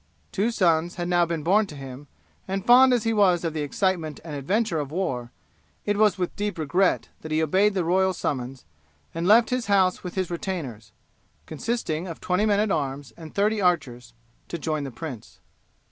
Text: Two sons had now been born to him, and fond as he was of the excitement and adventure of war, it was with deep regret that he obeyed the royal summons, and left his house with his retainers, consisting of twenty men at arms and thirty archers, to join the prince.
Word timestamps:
Two 0.31 0.49
sons 0.49 0.95
had 0.95 1.07
now 1.07 1.27
been 1.27 1.43
born 1.43 1.67
to 1.67 1.75
him, 1.75 2.07
and 2.47 2.65
fond 2.65 2.91
as 2.91 3.03
he 3.03 3.13
was 3.13 3.43
of 3.43 3.53
the 3.53 3.61
excitement 3.61 4.19
and 4.23 4.35
adventure 4.35 4.79
of 4.79 4.89
war, 4.91 5.31
it 5.85 5.95
was 5.95 6.17
with 6.17 6.35
deep 6.35 6.57
regret 6.57 7.09
that 7.21 7.31
he 7.31 7.39
obeyed 7.39 7.75
the 7.75 7.83
royal 7.85 8.11
summons, 8.11 8.65
and 9.13 9.27
left 9.27 9.51
his 9.51 9.67
house 9.67 10.03
with 10.03 10.15
his 10.15 10.31
retainers, 10.31 10.91
consisting 11.45 12.07
of 12.07 12.19
twenty 12.19 12.47
men 12.47 12.59
at 12.59 12.71
arms 12.71 13.13
and 13.15 13.35
thirty 13.35 13.61
archers, 13.61 14.15
to 14.47 14.57
join 14.57 14.85
the 14.85 14.89
prince. 14.91 15.39